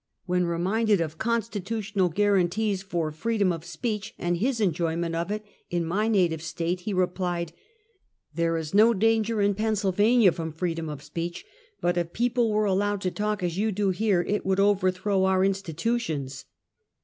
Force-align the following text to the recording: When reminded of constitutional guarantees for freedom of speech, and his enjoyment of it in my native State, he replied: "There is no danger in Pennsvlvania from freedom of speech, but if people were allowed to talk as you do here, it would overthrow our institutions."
When 0.25 0.45
reminded 0.45 0.99
of 0.99 1.19
constitutional 1.19 2.09
guarantees 2.09 2.81
for 2.81 3.11
freedom 3.11 3.51
of 3.53 3.63
speech, 3.63 4.15
and 4.17 4.37
his 4.37 4.59
enjoyment 4.59 5.13
of 5.13 5.29
it 5.29 5.45
in 5.69 5.85
my 5.85 6.07
native 6.07 6.41
State, 6.41 6.79
he 6.89 6.91
replied: 6.95 7.53
"There 8.33 8.57
is 8.57 8.73
no 8.73 8.95
danger 8.95 9.41
in 9.43 9.53
Pennsvlvania 9.53 10.33
from 10.33 10.53
freedom 10.53 10.89
of 10.89 11.03
speech, 11.03 11.45
but 11.81 11.97
if 11.97 12.13
people 12.13 12.51
were 12.51 12.65
allowed 12.65 13.01
to 13.01 13.11
talk 13.11 13.43
as 13.43 13.59
you 13.59 13.71
do 13.71 13.91
here, 13.91 14.23
it 14.23 14.43
would 14.43 14.59
overthrow 14.59 15.25
our 15.25 15.45
institutions." 15.45 16.45